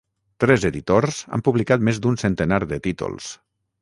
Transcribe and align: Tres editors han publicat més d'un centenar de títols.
Tres 0.43 0.63
editors 0.69 1.19
han 1.37 1.45
publicat 1.49 1.85
més 1.91 1.99
d'un 2.07 2.19
centenar 2.23 2.61
de 2.73 2.81
títols. 2.89 3.29